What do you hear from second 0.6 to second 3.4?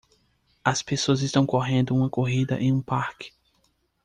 As pessoas estão correndo uma corrida em um parque.